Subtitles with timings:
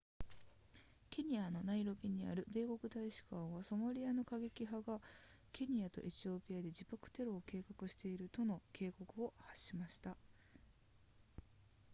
[1.11, 4.99] ケニアのナイロビにある米国大使館はソマリアの過激派が
[5.51, 10.17] ケニアとエチオピアで自爆テロを計画しているとの警告を発しました